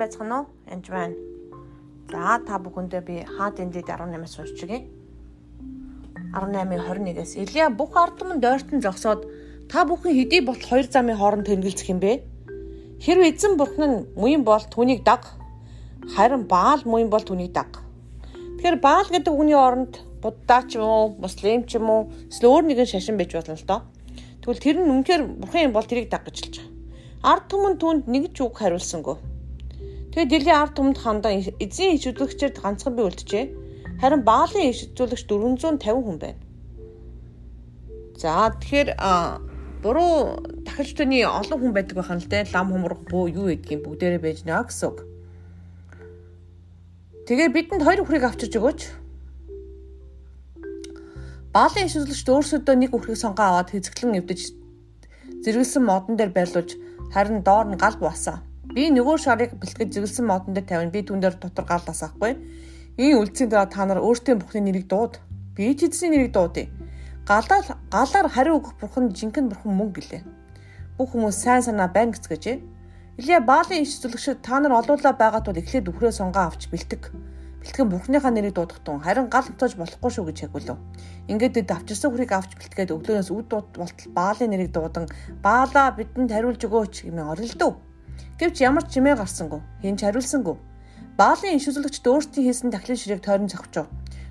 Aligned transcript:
байцгаана 0.00 0.36
уу? 0.40 0.46
Янж 0.66 0.86
байна. 0.88 1.14
За 2.10 2.40
та 2.42 2.58
бүхэндээ 2.58 3.02
би 3.06 3.16
хаад 3.36 3.60
эндид 3.60 3.86
18-аас 3.86 4.40
уншчихъя. 4.40 4.82
18-21-ээс 6.34 7.32
Илия 7.42 7.70
бүх 7.70 7.94
ард 7.94 8.18
түмэн 8.18 8.40
дойртон 8.42 8.82
зогсоод 8.82 9.26
та 9.70 9.84
бүхэн 9.84 10.14
хэдий 10.14 10.42
бол 10.46 10.58
хоёр 10.58 10.86
замын 10.90 11.18
хооронд 11.18 11.46
тэнглэлцэх 11.46 11.90
юм 11.90 12.00
бэ? 12.02 12.22
Хэрвээ 13.04 13.30
эзэн 13.34 13.54
бурхан 13.56 13.90
нь 13.90 14.06
муин 14.18 14.42
бол 14.44 14.62
түүнийг 14.62 15.02
даг. 15.06 15.26
Харин 16.14 16.46
Баал 16.50 16.82
муин 16.84 17.10
бол 17.10 17.22
түүнийг 17.22 17.52
даг. 17.54 17.82
Тэгэхээр 18.58 18.78
Баал 18.82 19.08
гэдэг 19.10 19.34
хүний 19.34 19.54
оронд 19.54 20.02
буддаа 20.22 20.62
ч 20.68 20.76
юм 20.76 20.84
уу, 20.84 21.06
муслим 21.18 21.64
ч 21.64 21.78
юм 21.78 21.90
уу, 21.90 22.12
эсвэл 22.28 22.50
өөр 22.50 22.64
нэгэн 22.68 22.90
шашин 22.90 23.16
байж 23.16 23.32
болно 23.32 23.56
л 23.56 23.66
доо. 23.66 23.80
Тэгвэл 24.42 24.64
тэр 24.64 24.76
нь 24.82 24.90
үнэхээр 24.90 25.22
бурхан 25.40 25.64
юм 25.70 25.74
бол 25.74 25.86
тэрийг 25.86 26.10
даг 26.10 26.28
гэж 26.28 26.36
хэлж 26.38 26.56
байгаа. 26.60 26.74
Ард 27.24 27.44
түмэн 27.48 27.74
түүнд 27.80 28.04
нэг 28.08 28.32
ч 28.36 28.44
үг 28.44 28.54
хариулсангүй. 28.60 29.16
Тэгээд 30.10 30.30
дэлхийн 30.30 30.58
ард 30.58 30.74
түмэнд 30.74 30.98
хандаа 30.98 31.32
эзэн 31.38 31.94
иш 31.94 32.10
үзүүлэгчээр 32.10 32.58
ганцхан 32.58 32.98
би 32.98 33.02
үлджээ. 33.06 33.44
Харин 34.02 34.26
Баалын 34.26 34.74
иш 34.74 34.90
үзүүлэгч 34.90 35.22
450 35.30 35.78
хүн 36.02 36.18
байна. 36.18 36.42
За 38.18 38.50
тэгэхээр 38.50 38.90
буруу 39.86 40.42
тахилчдын 40.66 41.14
олон 41.30 41.58
хүн 41.62 41.72
байдаг 41.78 41.94
байх 41.94 42.10
нь 42.10 42.22
л 42.22 42.26
дээ. 42.26 42.50
Лам 42.50 42.74
хумрах 42.74 43.06
буу 43.06 43.30
юу 43.30 43.54
гэдгийг 43.54 43.86
бүгдээрээ 43.86 44.18
байж 44.18 44.42
наа 44.42 44.66
гэсэн 44.66 44.90
үг. 44.90 44.98
Тэгээ 47.30 47.54
бидэнд 47.54 47.86
хоёр 47.86 48.02
үхрийг 48.02 48.26
авчирч 48.26 48.58
өгөөч. 48.58 48.80
Баалын 51.54 51.86
иш 51.86 51.94
үзүүлэгчд 51.94 52.28
өөрсдөө 52.34 52.74
нэг 52.82 52.90
үхрийг 52.98 53.14
сонгоо 53.14 53.46
аваад 53.46 53.70
хэзэглэн 53.70 54.18
эвдэж 54.18 54.40
зэрэглэсэн 55.46 55.82
модон 55.86 56.18
дээр 56.18 56.34
байрлуулж 56.34 56.74
харин 57.14 57.46
доор 57.46 57.70
нь 57.70 57.78
гал 57.78 57.94
буасан. 58.02 58.49
Би 58.70 58.86
нөгөө 58.94 59.18
шарыг 59.18 59.58
бэлтгэж 59.58 59.98
зэглсэн 59.98 60.30
модон 60.30 60.54
дээр 60.54 60.66
тавина. 60.70 60.94
Би 60.94 61.02
түн 61.02 61.18
дээр 61.18 61.34
дотор 61.42 61.66
гал 61.66 61.82
асаахгүй. 61.90 62.38
Ийм 63.02 63.18
үлцгийн 63.18 63.50
дараа 63.50 63.66
та 63.66 63.82
нар 63.82 63.98
өөртөө 63.98 64.38
бурхны 64.38 64.62
нэрийг 64.62 64.86
дууд. 64.86 65.18
Би 65.58 65.74
ч 65.74 65.90
эзний 65.90 66.14
нэрийг 66.14 66.30
дуудъя. 66.30 66.70
Галаар 67.26 67.66
галаар 67.90 68.28
хариу 68.30 68.62
өгөх 68.62 68.78
бурхан 68.78 69.10
жинхэнэ 69.10 69.50
бурхан 69.50 69.74
мөн 69.74 69.90
гэлээ. 69.90 70.22
Бүх 70.94 71.10
хүмүүс 71.10 71.34
сайн 71.42 71.66
санаа 71.66 71.90
байна 71.90 72.14
гэцгээжээ. 72.14 72.62
Илия 73.18 73.42
Баалын 73.42 73.82
иш 73.82 73.98
зүлгшид 73.98 74.38
та 74.38 74.62
нар 74.62 74.78
олуулаа 74.78 75.18
байгаа 75.18 75.42
тул 75.42 75.58
эхлээд 75.58 75.90
үхрээ 75.90 76.14
сонгоо 76.14 76.46
авч 76.46 76.70
бэлтэг. 76.70 77.10
Бэлтгэн 77.58 77.90
бурхныхаа 77.90 78.30
нэрийг 78.30 78.54
дуудах 78.54 78.78
тун 78.86 79.02
харин 79.02 79.26
гал 79.26 79.50
нутаж 79.50 79.74
болохгүй 79.74 80.10
шүү 80.14 80.30
гэж 80.30 80.38
хагвалав. 80.46 80.78
Ингээд 81.26 81.58
дэд 81.58 81.74
авчирсан 81.74 82.14
хүрийг 82.14 82.32
авч 82.32 82.54
бэлтгээд 82.54 82.94
өглөөнөөс 82.94 83.30
үд 83.34 83.46
болтол 83.50 84.14
Баалын 84.14 84.50
нэрийг 84.54 84.70
дуудан 84.72 85.10
Баалаа 85.42 85.90
бидэнд 85.92 86.30
хариулж 86.30 86.62
өгөөч 86.64 87.10
гэмээр 87.10 87.34
орилдов. 87.34 87.89
Гэвч 88.38 88.56
ямар 88.64 88.84
ч 88.86 88.96
чимээ 88.96 89.16
гарсангүй. 89.20 89.60
Хэн 89.82 89.96
ч 89.96 90.00
хариулсангүй. 90.04 90.56
Баалын 91.20 91.56
иш 91.58 91.68
үзүүлэгчд 91.68 92.06
өөрсдийн 92.08 92.46
хийсэн 92.46 92.70
дахлын 92.72 92.96
ширээг 92.96 93.20
тойрон 93.20 93.52
зохичов. 93.52 93.86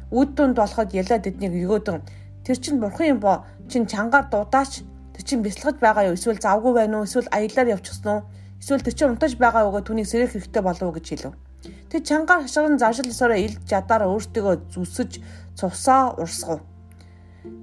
Үд 0.09 0.33
дунд 0.33 0.57
болоход 0.57 0.89
ялаад 0.97 1.29
эднийг 1.29 1.53
өгөөдөн 1.53 2.01
тэр 2.41 2.57
чин 2.57 2.81
бурхан 2.81 3.13
юм 3.13 3.19
бо 3.21 3.45
чин 3.69 3.85
чангаар 3.85 4.25
дудаач 4.33 4.81
тэр 5.13 5.23
чин 5.27 5.45
бясалгаж 5.45 5.77
байгаа 5.77 6.09
юу 6.09 6.17
эсвэл 6.17 6.41
завгүй 6.41 6.73
байна 6.73 6.97
уу 6.97 7.05
эсвэл 7.05 7.29
аялаар 7.29 7.77
явчихсан 7.77 8.09
уу 8.09 8.21
эсвэл 8.57 8.81
тэр 8.81 8.95
чин 8.97 9.09
унтаж 9.13 9.37
байгаа 9.37 9.69
угаа 9.69 9.85
түүнийг 9.85 10.09
сэрэх 10.09 10.33
хэрэгтэй 10.33 10.63
болов 10.65 10.89
уу 10.89 10.97
гэж 10.97 11.05
хэлв. 11.09 11.37
Тэр 11.93 12.01
чангаар 12.01 12.41
хашгиран 12.41 12.81
заашилсараа 12.81 13.37
ил 13.37 13.55
жадаар 13.69 14.09
өөртөө 14.09 14.73
зүсэж 14.73 15.11
цусаа 15.53 16.17
урсгав. 16.17 16.65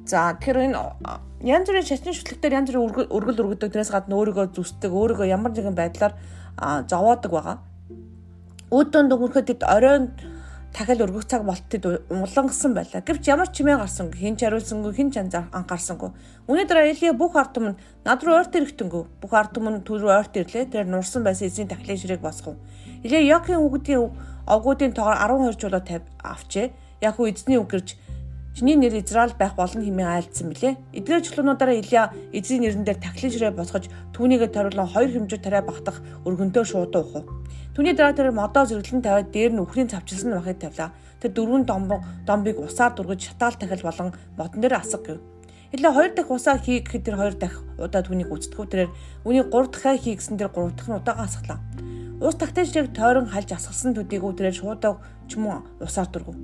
За 0.06 0.32
тэгэхээр 0.38 0.58
энэ 0.70 0.78
янз 1.44 1.66
бүрийн 1.68 1.86
шатны 1.86 2.14
шүтлэгтэр 2.16 2.56
янз 2.56 2.70
бүрийн 2.72 3.10
өргөл 3.12 3.42
өргөдөг 3.42 3.70
тэрээс 3.74 3.92
гадна 3.92 4.16
өөрийгөө 4.16 4.56
зүсдэг 4.56 4.92
өөрийгөө 4.94 5.26
ямар 5.28 5.52
нэгэн 5.52 5.76
байдлаар 5.76 6.14
зовоодог 6.88 7.32
байгаа. 7.32 7.58
Өөдөөнд 8.72 9.12
өнгөрөхөд 9.12 9.46
тэд 9.50 9.62
оройн 9.66 10.14
дахиад 10.76 11.00
өргөх 11.00 11.24
цаг 11.24 11.44
болтод 11.44 12.06
улангасан 12.10 12.74
байлаа. 12.74 13.00
Гэвч 13.00 13.24
ямар 13.28 13.48
чимээ 13.48 13.76
гарсан 13.80 14.12
хин 14.12 14.36
ч 14.36 14.44
хариулсангүй 14.44 14.92
хин 14.92 15.08
ч 15.10 15.16
анхаарсангүй. 15.20 16.10
Өнөөдөр 16.48 16.78
Элия 16.92 17.12
бүх 17.16 17.36
ард 17.36 17.56
түмэн 17.56 17.74
над 18.04 18.20
руу 18.24 18.36
ойрт 18.36 18.56
ирэхтэнгүү. 18.56 19.04
Бүх 19.20 19.32
ард 19.32 19.56
түмэн 19.56 19.80
түр 19.88 20.04
ойрт 20.12 20.36
ирлээ. 20.36 20.68
Тэр 20.68 20.84
нурсан 20.84 21.24
байсан 21.24 21.48
эзний 21.48 21.66
дахлын 21.66 21.96
ширээг 21.96 22.20
босгов. 22.20 22.60
Элия 23.04 23.24
Якийн 23.24 23.64
үгдийн 23.64 24.12
овгуудын 24.44 24.92
тоогоор 24.92 25.16
12 25.16 25.56
жуулаа 25.56 25.80
тавь 25.80 26.04
авчээ. 26.20 26.72
Яг 27.00 27.16
уу 27.20 27.28
эзний 27.32 27.56
үг 27.56 27.72
гэрж 27.72 27.96
Чиний 28.56 28.72
нэр 28.74 29.04
Израиль 29.04 29.36
байх 29.36 29.52
болно 29.52 29.84
хэмээн 29.84 30.32
айлдсан 30.32 30.48
билээ. 30.48 30.80
Эдгээр 30.96 31.20
чулуунуудаараа 31.28 31.76
Илия 31.76 32.08
эзний 32.32 32.72
тахлын 32.72 33.28
ширээ 33.28 33.52
босгож 33.52 33.92
түүнийгээ 34.16 34.48
ториулан 34.48 34.88
хоёр 34.88 35.12
хэмжээ 35.12 35.44
тариа 35.44 35.60
багтах 35.60 36.00
өргөнтөө 36.24 36.64
шууд 36.64 36.96
уух. 36.96 37.36
Түүний 37.76 37.92
дараа 37.92 38.16
тэр 38.16 38.32
модоо 38.32 38.64
зэрэглэн 38.64 39.04
тавиад 39.04 39.28
дээр 39.28 39.52
нь 39.52 39.60
үхрийн 39.60 39.92
цавчилсан 39.92 40.40
бахыг 40.40 40.56
тавилаа. 40.56 40.96
Тэр 41.20 41.36
дөрвөн 41.36 41.68
домбон 41.68 42.00
домбыг 42.24 42.56
усаар 42.56 42.96
дургаж 42.96 43.28
шатаал 43.28 43.60
тахил 43.60 43.84
болон 43.84 44.16
модон 44.40 44.60
дээр 44.64 44.80
асах 44.80 45.04
гэв. 45.04 45.20
Илээ 45.76 45.92
хоёр 45.92 46.12
дахь 46.16 46.32
усаа 46.32 46.56
хий 46.56 46.80
гэхэд 46.80 47.04
тэр 47.04 47.16
хоёр 47.20 47.36
дахь 47.36 47.60
удаа 47.76 48.00
түүнийг 48.00 48.32
үздэггүй 48.32 48.66
тэрээр 48.72 48.90
үний 49.28 49.44
гурав 49.44 49.68
дахь 49.68 50.00
хий 50.00 50.16
гэсэн 50.16 50.40
тэр 50.40 50.48
гурав 50.48 50.72
дахь 50.72 50.88
удаага 50.88 51.28
асглаа. 51.28 51.60
Ус 52.24 52.40
тагтайжрыг 52.40 52.96
тойрон 52.96 53.28
халж 53.28 53.52
асгасан 53.52 53.92
төдийгүй 53.92 54.32
тэрээр 54.32 54.56
шуудаг 54.56 55.04
ч 55.28 55.36
юм 55.36 55.52
уу 55.52 55.60
усаар 55.84 56.08
дургав 56.08 56.40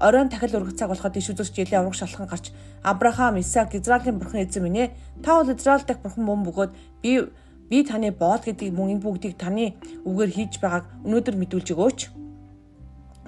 оройн 0.00 0.28
дахил 0.28 0.56
өргөх 0.56 0.76
цаг 0.76 0.88
болоход 0.88 1.16
иш 1.16 1.28
үзэгч 1.30 1.54
жилийн 1.54 1.80
аврах 1.84 2.00
шалхан 2.00 2.26
гарч 2.26 2.50
Авраам, 2.82 3.38
Исаак, 3.40 3.74
Израилийн 3.74 4.18
бурхан 4.18 4.42
эзэн 4.42 4.64
минь 4.64 4.78
ээ. 4.78 4.90
Та 5.22 5.36
бол 5.36 5.52
Израиль 5.52 5.84
дахь 5.86 6.00
бурхан 6.00 6.24
мөн 6.24 6.44
бөгөөд 6.48 6.72
би 7.02 7.28
би 7.68 7.84
таны 7.84 8.10
боол 8.10 8.40
гэдэг 8.40 8.72
мөн 8.72 8.96
энэ 8.96 9.04
бүгдийг 9.04 9.36
таны 9.36 9.76
үгээр 10.08 10.30
хийж 10.32 10.58
байгааг 10.64 10.84
өнөөдөр 11.04 11.36
мэдүүлж 11.36 11.68
өгөөч. 11.76 12.00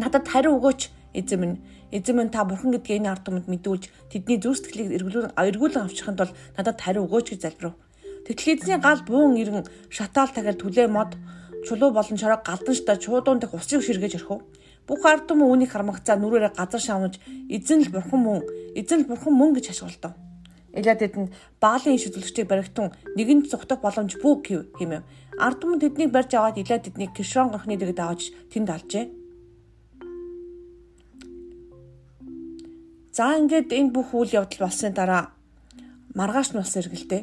Надад 0.01 0.25
хариу 0.27 0.57
өгөөч 0.57 0.81
эзэн 1.13 1.41
минь. 1.41 1.57
Эзэн 1.93 2.17
минь 2.17 2.33
та 2.33 2.49
бурхан 2.49 2.73
гэдгийг 2.73 3.05
энэ 3.05 3.13
ард 3.13 3.29
түмэнд 3.29 3.47
мэдүүлж 3.53 3.85
тэдний 4.09 4.41
зүс 4.41 4.65
сэтгэлийг 4.65 4.97
эргүүлэн 4.97 5.37
эргүүлэн 5.37 5.85
авчихын 5.85 6.17
тулд 6.17 6.33
надад 6.57 6.81
хариу 6.81 7.05
өгөөч 7.05 7.37
гэж 7.37 7.41
залбирав. 7.45 7.77
Тэгтэл 8.25 8.57
эзний 8.57 8.81
гал 8.81 9.05
буун 9.05 9.37
ирэн 9.37 9.69
шатаал 9.93 10.33
тагал 10.33 10.57
түлээ 10.57 10.89
мод 10.89 11.15
чулуу 11.69 11.93
болон 11.93 12.17
шорог 12.19 12.43
галдан 12.43 12.75
шта 12.75 12.97
чуудуун 12.97 13.39
дэх 13.39 13.53
усыг 13.55 13.85
ширгээж 13.85 14.17
орхив. 14.19 14.41
Бүх 14.87 15.03
ард 15.07 15.31
түмэн 15.31 15.47
үүнийг 15.47 15.71
хармагцаа 15.71 16.19
нүрээрээ 16.19 16.59
газар 16.59 16.83
шавнаж 16.83 17.15
эзэн 17.47 17.87
л 17.87 17.95
бурхан 17.95 18.21
мөн 18.23 18.41
эзэн 18.75 19.07
л 19.07 19.11
бурхан 19.11 19.35
мөн 19.35 19.55
гэж 19.55 19.71
хашгирдав. 19.71 20.19
Элиад 20.73 20.99
тэдэнд 21.05 21.31
Баалын 21.61 21.95
иш 21.95 22.09
үзүүлэгчийг 22.09 22.49
баригтун 22.49 22.91
нэгэн 23.15 23.47
цугтах 23.47 23.85
боломж 23.85 24.17
бүү 24.19 24.35
гэв 24.43 24.61
хэмэв. 24.75 25.03
Ард 25.39 25.59
түмэн 25.61 25.81
тэднийг 25.85 26.11
барьж 26.11 26.33
аваад 26.35 26.57
Элиад 26.57 26.83
тэднийг 26.89 27.13
Кишрон 27.13 27.53
горхны 27.53 27.77
дэгэд 27.77 28.01
аваад 28.01 28.23
тэнд 28.51 28.69
алжээ. 28.73 29.05
За 33.13 33.37
ингээд 33.37 33.69
энэ 33.69 33.93
бүх 33.93 34.17
үйл 34.17 34.33
явдал 34.33 34.65
болсны 34.65 34.89
дараа 34.97 35.37
маргааш 36.17 36.57
нь 36.57 36.61
болсон 36.65 36.81
эргэлтэй. 36.81 37.23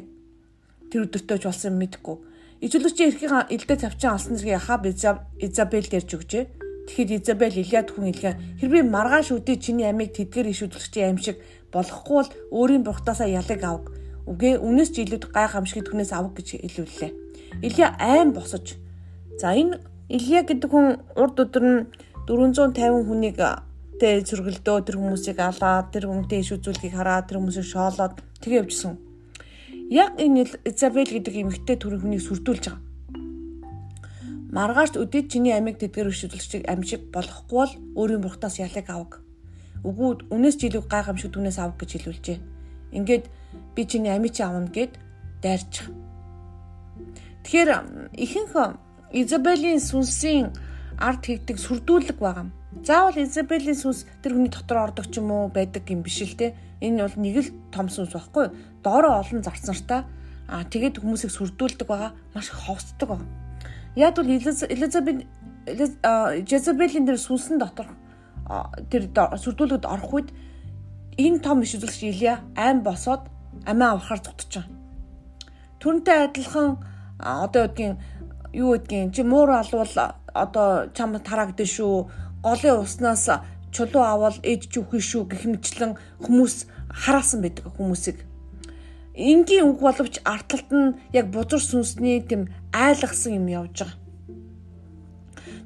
Тэр 0.94 1.10
өдөртөөж 1.10 1.42
болсон 1.42 1.74
мэдхгүй. 1.74 2.16
Ижүүлэгчийн 2.62 3.10
эрхийн 3.10 3.50
элдэ 3.50 3.74
цавчин 3.74 4.14
алсан 4.14 4.38
зэрэг 4.38 4.62
Ахаб 4.62 4.86
Изабель 4.86 5.90
дэрж 5.90 6.10
өгчээ. 6.14 6.44
Тэгэхэд 6.90 7.22
Изабель 7.22 7.62
Илиад 7.62 7.94
хүн 7.94 8.10
илгээ 8.10 8.34
хэрвээ 8.58 8.82
маргааш 8.82 9.30
үдээ 9.38 9.62
чиний 9.62 9.86
амийг 9.86 10.10
тэдгэр 10.10 10.50
иш 10.50 10.66
хөдөлгчийн 10.66 11.14
аим 11.14 11.18
шиг 11.22 11.38
болохгүй 11.70 12.18
бол 12.18 12.30
өөрийн 12.50 12.82
бурхтаасаа 12.82 13.30
ялыг 13.30 13.62
авг. 13.62 13.94
Үгээ 14.26 14.58
үнэс 14.58 14.90
ч 14.90 15.06
илүүд 15.06 15.30
гайхамшигт 15.30 15.86
хүнээс 15.86 16.10
авах 16.10 16.34
гэж 16.34 16.58
илвэллээ. 16.66 17.12
Илия 17.62 17.94
айн 17.94 18.34
босож. 18.34 18.74
За 19.38 19.54
энэ 19.54 19.78
Илия 20.10 20.42
гэдэг 20.42 20.66
хүн 20.66 20.98
урд 21.14 21.38
өдөр 21.38 21.64
нь 21.70 21.78
450 22.26 23.06
хүнийг 23.06 23.38
тэ 24.02 24.26
зөргөлдөө 24.26 24.78
тэр 24.82 24.96
хүмүүсийг 24.98 25.38
алаад 25.38 25.94
тэр 25.94 26.10
хүнтэй 26.10 26.42
иш 26.42 26.50
үзүүлгийг 26.58 26.98
хараад 26.98 27.30
тэр 27.30 27.38
хүмүүсийг 27.38 27.70
шоолоод 27.70 28.18
тэгээ 28.42 28.66
явжсэн. 28.66 28.98
Яг 29.94 30.18
энэ 30.18 30.58
Изабель 30.66 31.14
гэдэг 31.14 31.34
эмэгтэй 31.38 31.78
төрийн 31.78 32.02
хүнийг 32.02 32.22
сүрдүүлж 32.26 32.64
байгаа. 32.66 32.89
Маргааш 34.50 34.98
өдөд 34.98 35.30
чиний 35.30 35.54
амийг 35.54 35.78
тэдгэр 35.78 36.10
өшөөлөгчийг 36.10 36.66
амжиг 36.66 37.14
болохгүй 37.14 37.54
бол 37.54 37.72
өөрийн 37.94 38.18
бурхтаас 38.18 38.58
ялыг 38.58 38.90
авах. 38.90 39.22
Үгүүд 39.86 40.26
үнээс 40.34 40.58
жилиг 40.58 40.90
гайхамшиг 40.90 41.30
түнээс 41.30 41.62
авах 41.62 41.78
гэж 41.78 41.90
хэлүүлжээ. 42.02 42.38
Ингээд 42.98 43.30
би 43.78 43.82
чиний 43.86 44.10
амийг 44.10 44.34
чи 44.34 44.42
авна 44.42 44.66
гэд 44.66 44.98
дайрчих. 45.38 45.94
Тэгэхээр 47.46 47.70
ихэнх 48.18 48.54
Изабелийн 49.14 49.78
сүнсийн 49.78 50.50
ард 50.98 51.22
хийгдэг 51.22 51.58
сүрдүүлэг 51.58 52.18
байгаа. 52.18 52.50
Заавал 52.82 53.22
Изабелийн 53.22 53.78
сүнс 53.78 54.06
тэр 54.22 54.34
хүний 54.34 54.50
дотор 54.50 54.90
ордог 54.90 55.06
ч 55.10 55.22
юм 55.22 55.30
уу 55.30 55.46
байдаг 55.50 55.86
юм 55.90 56.02
биш 56.02 56.26
л 56.26 56.34
те. 56.34 56.58
Энэ 56.82 57.06
бол 57.06 57.18
нэг 57.22 57.36
л 57.38 57.50
том 57.70 57.86
сүнс 57.86 58.14
байхгүй. 58.14 58.50
Доороо 58.82 59.22
олон 59.22 59.42
зарцнартаа 59.46 60.06
аа 60.50 60.66
тэгээд 60.66 61.02
хүмүүсийг 61.02 61.30
сүрдүүлдэг 61.34 61.86
байгаа. 61.86 62.14
Маш 62.34 62.50
ховцдог 62.50 63.08
байгаа. 63.14 63.49
Яг 63.96 64.16
бол 64.16 64.26
Элизабет 64.26 65.26
Жезабелийн 65.66 67.04
дээр 67.06 67.18
сүнсэн 67.18 67.58
дотор 67.58 67.88
тэр 68.90 69.10
сүрдүүлэгд 69.14 69.86
орох 69.86 70.12
үед 70.14 70.28
энэ 71.18 71.42
том 71.42 71.62
иш 71.62 71.74
үзүүлэгч 71.76 72.02
Илия 72.10 72.40
айн 72.56 72.82
босоод 72.82 73.26
амиа 73.66 73.94
авахаар 73.94 74.20
зогтож 74.24 74.50
байгаа. 74.50 74.78
Түүнтэй 75.80 76.18
адилхан 76.26 76.68
одоо 77.18 77.68
үггийн 77.68 77.94
юу 78.52 78.74
гэдгийг 78.74 79.14
чи 79.14 79.22
муур 79.22 79.50
алвал 79.50 79.94
одоо 80.34 80.88
чам 80.94 81.18
тараагдэн 81.18 81.66
шүү. 81.66 82.08
Голын 82.42 82.80
уснаас 82.80 83.28
чулуу 83.70 84.02
авал 84.02 84.36
ээж 84.42 84.70
жүхий 84.72 85.02
шүү 85.02 85.22
гэх 85.30 85.44
мэтлэн 85.46 85.92
хүмүүс 86.24 86.66
хараасан 86.90 87.42
байдаг 87.42 87.70
хүмүүсийг. 87.76 88.18
Энгийн 89.20 89.68
үг 89.68 89.84
боловч 89.84 90.16
артталт 90.24 90.70
нь 90.72 90.96
яг 91.12 91.28
бузар 91.28 91.60
сүнсний 91.60 92.24
тэм 92.24 92.48
айлгсан 92.72 93.36
юм 93.36 93.46
явж 93.52 93.84
байгаа. 93.84 93.98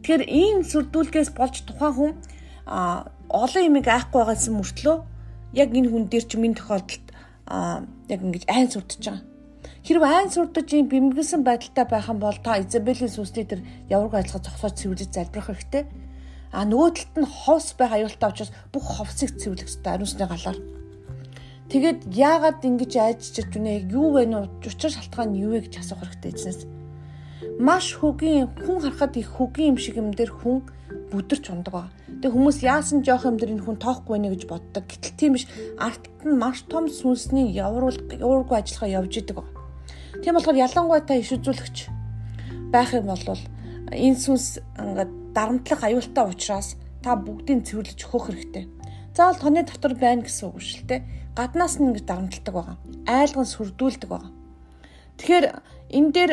Тэгэхээр 0.03 0.23
ийм 0.27 0.59
сүрдүүлгээс 0.67 1.31
болж 1.39 1.63
тухайн 1.63 1.95
хүн 1.95 2.13
а 2.67 3.07
олон 3.31 3.63
юмыг 3.71 3.87
айхгүй 3.87 4.19
байгаас 4.19 4.51
мөртлөө 4.51 4.97
яг 5.55 5.71
энэ 5.71 5.87
хүн 5.87 6.11
дээр 6.11 6.27
чи 6.27 6.37
минь 6.43 6.59
тохиолдолд 6.59 7.07
а 7.47 7.87
яг 8.11 8.21
ингэж 8.27 8.45
айн 8.51 8.69
сурдж 8.75 8.99
байгаа. 9.07 9.23
Хэрвээ 9.87 10.13
айн 10.19 10.31
сурдаж 10.35 10.69
ийм 10.75 10.89
бэмгэнсэн 10.91 11.47
байдалтай 11.47 11.87
байх 11.87 12.11
юм 12.11 12.19
бол 12.19 12.39
та 12.43 12.59
Изабелийн 12.59 13.13
сүнсний 13.13 13.47
тэр 13.47 13.61
яварг 13.87 14.19
ажиллага 14.19 14.51
зогсоод 14.51 14.79
цэвэрлэж 14.81 15.11
залбирах 15.15 15.49
хэрэгтэй. 15.53 15.85
А 16.51 16.65
нөгөө 16.67 16.91
талд 16.97 17.15
нь 17.23 17.29
ховс 17.29 17.77
байх 17.79 17.93
аюултай 17.93 18.29
учраас 18.33 18.53
бүх 18.73 18.83
ховсыг 18.83 19.37
цэвэрлэх 19.37 19.69
хэрэгтэй 19.69 19.93
ариун 19.93 20.09
сүнсний 20.09 20.29
галаар. 20.33 20.59
Тэгээд 21.73 22.01
яагаад 22.13 22.61
ингэж 22.61 22.93
айжчиж 23.01 23.49
байна 23.57 23.81
юу 23.89 24.13
вэ 24.13 24.29
нүү 24.29 24.69
учир 24.69 24.93
шалтгаан 24.93 25.33
нь 25.33 25.41
юу 25.41 25.57
вэ 25.57 25.65
гэж 25.65 25.81
асуух 25.81 26.05
хэрэгтэй 26.05 26.33
эзнээс. 26.37 26.61
Маш 27.59 27.97
хөгийн 27.97 28.53
хүн 28.53 28.79
харахад 28.85 29.17
их 29.17 29.33
хөгийн 29.33 29.73
юм 29.73 29.79
шиг 29.81 29.97
юм 29.97 30.13
дээр 30.13 30.33
хүн 30.33 30.61
бүдэрч 31.09 31.45
ундаг 31.49 31.73
ба. 31.73 31.89
Тэгээ 32.21 32.35
хүмүүс 32.35 32.59
яасан 32.61 33.01
жоох 33.01 33.25
юм 33.25 33.41
дээр 33.41 33.57
энэ 33.57 33.65
хүн 33.65 33.79
тоохгүй 33.81 34.19
нэ 34.21 34.35
гэж 34.37 34.43
боддог. 34.51 34.85
Гэтэл 34.85 35.17
тийм 35.17 35.33
биш. 35.39 35.49
Арт 35.81 36.05
нь 36.27 36.37
маш 36.37 36.67
том 36.69 36.91
сүнсний 36.91 37.49
явруул 37.55 37.97
явуургүй 37.97 38.61
ажиллагаа 38.61 39.01
явж 39.01 39.13
идэг 39.25 39.41
ба. 39.41 39.49
Тийм 40.21 40.35
болохоор 40.37 40.61
ялангуяа 40.61 41.01
та 41.01 41.17
иш 41.17 41.33
үзүүлэгч 41.33 41.89
байх 42.75 42.91
юм 42.93 43.09
бол 43.09 43.41
энэ 43.93 44.19
сүнс 44.19 44.61
ингээд 44.77 45.13
дарамтлах 45.33 45.81
аюултай 45.87 46.25
учраас 46.27 46.77
та 47.03 47.15
бүгдийг 47.15 47.63
цэвэрлэж 47.67 48.01
өгөх 48.09 48.25
хэрэгтэй. 48.31 48.65
Заавал 49.15 49.39
таны 49.39 49.63
дотор 49.63 49.95
байна 49.95 50.27
гэсэн 50.27 50.51
үг 50.51 50.59
шүү 50.59 50.85
дээ 50.91 51.01
гаднаас 51.35 51.79
нь 51.83 51.91
ингэж 51.91 52.05
дарамтлагдаг 52.07 52.55
байгаа. 52.55 52.77
Айлган 53.11 53.47
сүрдүүлдэг 53.47 54.11
байгаа. 54.11 54.31
Тэгэхээр 55.19 55.47
энэ 55.99 56.11
дээр 56.15 56.33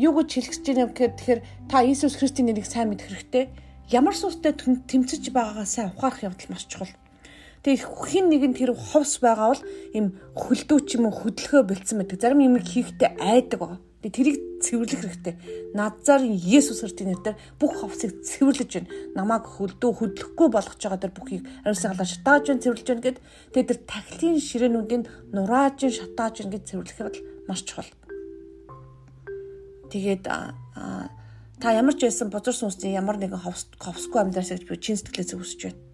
юу 0.00 0.12
гэж 0.16 0.28
хэлэх 0.32 0.52
гэж 0.56 0.64
байна 0.72 0.88
гэхээр 0.88 1.12
тэгэхээр 1.16 1.40
та 1.68 1.76
Иесус 1.84 2.16
Христийн 2.16 2.48
нэрийг 2.48 2.64
сайн 2.64 2.88
мэдэх 2.88 3.12
хэрэгтэй. 3.12 3.44
Ямар 3.92 4.16
сүнстэй 4.16 4.56
тэмцэж 4.56 5.32
байгаагаа 5.36 5.68
сайн 5.68 5.92
ухаарах 5.92 6.24
явдал 6.24 6.48
маш 6.48 6.64
чухал. 6.64 6.92
Тэгээ 7.60 7.84
хин 7.84 8.26
нэгэнд 8.32 8.56
тэр 8.56 8.72
ховс 8.72 9.20
байгаа 9.20 9.52
бол 9.52 9.64
им 9.92 10.06
хөлдөө 10.32 10.78
ч 10.88 10.96
юм 10.96 11.12
уу 11.12 11.14
хөдөлгөө 11.14 11.62
бэлдсэн 11.68 11.96
байдаг. 12.00 12.18
Зарим 12.20 12.40
юм 12.40 12.56
хийхдээ 12.56 13.20
айдаг 13.20 13.58
байгаа. 13.60 13.80
Би 14.00 14.08
тэрийг 14.08 14.36
цэвэрлэх 14.72 15.04
хэрэгтэй. 15.04 15.34
Надзаар 15.76 16.24
Есүс 16.24 16.80
Христийн 16.80 17.12
нэрээр 17.12 17.36
бүх 17.60 17.84
ховсыг 17.84 18.24
цэвэрлэж 18.24 18.70
байна. 18.72 18.88
Намааг 19.12 19.44
хөлдөө 19.44 19.92
хөдлөхгүй 20.00 20.48
болгож 20.48 20.80
байгаа 20.80 20.96
тэр 21.04 21.12
бүхийг 21.12 21.44
ариусны 21.68 21.92
галаар 21.92 22.08
шатааж 22.08 22.44
байна, 22.48 22.64
цэвэрлэж 22.64 22.88
байна 22.88 23.04
гэд 23.04 23.18
тэгээд 23.52 23.68
тэр 23.68 23.80
тахилын 23.84 24.40
ширээнүүдийг 24.40 25.02
нурааж 25.36 25.78
шатааж 25.92 26.34
байна 26.40 26.52
гэж 26.56 26.62
цэвэрлэхэд 26.72 27.16
маш 27.44 27.60
чухал. 27.68 27.92
Тэгээд 29.92 30.24
та 30.24 31.68
ямар 31.68 31.92
ч 31.92 32.08
байсан 32.08 32.32
бузар 32.32 32.56
сүнсний 32.56 32.96
ямар 32.96 33.20
нэгэн 33.20 33.44
ховс 33.44 33.68
ховсгүй 33.76 34.24
амьдраасаа 34.24 34.56
гэж 34.56 34.64
би 34.72 34.80
чин 34.80 34.96
сэтгэлээ 34.96 35.36
зөвсөж 35.36 35.60
байна 35.68 35.91